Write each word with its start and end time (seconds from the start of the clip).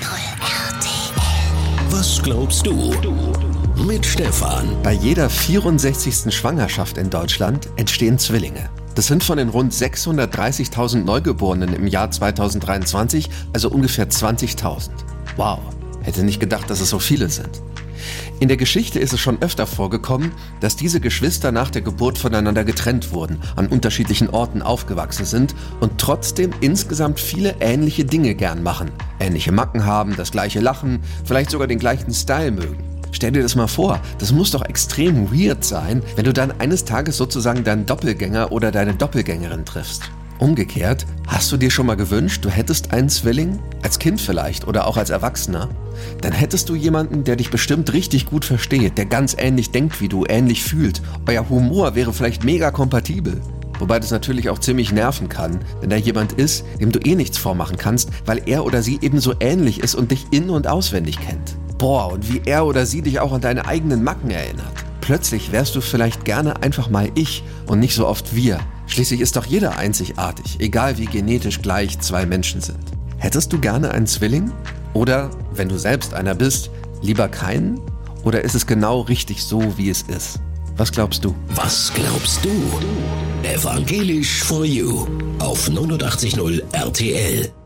RTL. 0.00 1.90
Was 1.90 2.22
glaubst 2.22 2.66
du? 2.66 2.94
Mit 3.86 4.06
Stefan. 4.06 4.76
Bei 4.82 4.92
jeder 4.92 5.28
64. 5.28 6.34
Schwangerschaft 6.34 6.96
in 6.96 7.10
Deutschland 7.10 7.68
entstehen 7.76 8.18
Zwillinge. 8.18 8.70
Das 8.94 9.06
sind 9.06 9.22
von 9.22 9.36
den 9.36 9.50
rund 9.50 9.72
630.000 9.72 11.04
Neugeborenen 11.04 11.74
im 11.74 11.86
Jahr 11.86 12.10
2023 12.10 13.28
also 13.52 13.70
ungefähr 13.70 14.08
20.000. 14.08 14.90
Wow, 15.36 15.60
hätte 16.02 16.22
nicht 16.22 16.40
gedacht, 16.40 16.70
dass 16.70 16.80
es 16.80 16.90
so 16.90 16.98
viele 16.98 17.28
sind. 17.28 17.60
In 18.40 18.48
der 18.48 18.56
Geschichte 18.56 18.98
ist 18.98 19.12
es 19.12 19.20
schon 19.20 19.42
öfter 19.42 19.66
vorgekommen, 19.66 20.32
dass 20.60 20.74
diese 20.74 20.98
Geschwister 20.98 21.52
nach 21.52 21.68
der 21.68 21.82
Geburt 21.82 22.16
voneinander 22.16 22.64
getrennt 22.64 23.12
wurden, 23.12 23.38
an 23.54 23.66
unterschiedlichen 23.66 24.30
Orten 24.30 24.62
aufgewachsen 24.62 25.26
sind 25.26 25.54
und 25.80 25.98
trotzdem 25.98 26.50
insgesamt 26.62 27.20
viele 27.20 27.56
ähnliche 27.60 28.06
Dinge 28.06 28.34
gern 28.34 28.62
machen. 28.62 28.90
Ähnliche 29.20 29.52
Macken 29.52 29.84
haben, 29.84 30.16
das 30.16 30.32
gleiche 30.32 30.60
Lachen, 30.60 31.00
vielleicht 31.22 31.50
sogar 31.50 31.66
den 31.66 31.78
gleichen 31.78 32.14
Style 32.14 32.52
mögen. 32.52 32.78
Stell 33.12 33.32
dir 33.32 33.42
das 33.42 33.56
mal 33.56 33.66
vor, 33.66 34.00
das 34.18 34.32
muss 34.32 34.52
doch 34.52 34.64
extrem 34.64 35.30
weird 35.30 35.62
sein, 35.62 36.02
wenn 36.16 36.24
du 36.24 36.32
dann 36.32 36.58
eines 36.60 36.86
Tages 36.86 37.18
sozusagen 37.18 37.62
deinen 37.62 37.84
Doppelgänger 37.84 38.52
oder 38.52 38.70
deine 38.70 38.94
Doppelgängerin 38.94 39.66
triffst. 39.66 40.10
Umgekehrt, 40.40 41.04
hast 41.26 41.52
du 41.52 41.58
dir 41.58 41.70
schon 41.70 41.84
mal 41.84 41.96
gewünscht, 41.96 42.42
du 42.42 42.48
hättest 42.48 42.94
einen 42.94 43.10
Zwilling? 43.10 43.58
Als 43.82 43.98
Kind 43.98 44.18
vielleicht 44.18 44.66
oder 44.66 44.86
auch 44.86 44.96
als 44.96 45.10
Erwachsener? 45.10 45.68
Dann 46.22 46.32
hättest 46.32 46.70
du 46.70 46.74
jemanden, 46.74 47.24
der 47.24 47.36
dich 47.36 47.50
bestimmt 47.50 47.92
richtig 47.92 48.24
gut 48.24 48.46
versteht, 48.46 48.96
der 48.96 49.04
ganz 49.04 49.36
ähnlich 49.38 49.70
denkt 49.70 50.00
wie 50.00 50.08
du, 50.08 50.24
ähnlich 50.26 50.64
fühlt. 50.64 51.02
Euer 51.26 51.46
Humor 51.50 51.94
wäre 51.94 52.14
vielleicht 52.14 52.42
mega 52.42 52.70
kompatibel. 52.70 53.42
Wobei 53.78 54.00
das 54.00 54.12
natürlich 54.12 54.48
auch 54.48 54.58
ziemlich 54.58 54.92
nerven 54.92 55.28
kann, 55.28 55.60
wenn 55.82 55.90
da 55.90 55.96
jemand 55.96 56.32
ist, 56.32 56.64
dem 56.80 56.90
du 56.90 57.00
eh 57.00 57.16
nichts 57.16 57.36
vormachen 57.36 57.76
kannst, 57.76 58.08
weil 58.24 58.40
er 58.46 58.64
oder 58.64 58.80
sie 58.80 58.98
ebenso 59.02 59.34
ähnlich 59.40 59.80
ist 59.80 59.94
und 59.94 60.10
dich 60.10 60.24
in- 60.30 60.48
und 60.48 60.66
auswendig 60.66 61.20
kennt. 61.20 61.54
Boah, 61.76 62.10
und 62.14 62.32
wie 62.32 62.40
er 62.46 62.64
oder 62.64 62.86
sie 62.86 63.02
dich 63.02 63.20
auch 63.20 63.34
an 63.34 63.42
deine 63.42 63.66
eigenen 63.66 64.02
Macken 64.02 64.30
erinnert. 64.30 64.72
Plötzlich 65.02 65.52
wärst 65.52 65.76
du 65.76 65.82
vielleicht 65.82 66.24
gerne 66.24 66.62
einfach 66.62 66.88
mal 66.88 67.10
ich 67.14 67.44
und 67.66 67.78
nicht 67.78 67.94
so 67.94 68.06
oft 68.06 68.34
wir. 68.34 68.58
Schließlich 68.90 69.20
ist 69.20 69.36
doch 69.36 69.46
jeder 69.46 69.78
einzigartig, 69.78 70.58
egal 70.58 70.98
wie 70.98 71.04
genetisch 71.04 71.62
gleich 71.62 72.00
zwei 72.00 72.26
Menschen 72.26 72.60
sind. 72.60 72.84
Hättest 73.18 73.52
du 73.52 73.60
gerne 73.60 73.92
einen 73.92 74.08
Zwilling? 74.08 74.50
Oder, 74.94 75.30
wenn 75.54 75.68
du 75.68 75.78
selbst 75.78 76.12
einer 76.12 76.34
bist, 76.34 76.70
lieber 77.00 77.28
keinen? 77.28 77.80
Oder 78.24 78.42
ist 78.42 78.56
es 78.56 78.66
genau 78.66 79.02
richtig 79.02 79.44
so, 79.44 79.78
wie 79.78 79.90
es 79.90 80.02
ist? 80.02 80.40
Was 80.76 80.90
glaubst 80.90 81.24
du? 81.24 81.36
Was 81.54 81.92
glaubst 81.94 82.44
du? 82.44 82.50
Evangelisch 83.44 84.42
for 84.42 84.64
You 84.64 85.06
auf 85.38 85.68
89.0 85.68 86.60
RTL. 86.72 87.59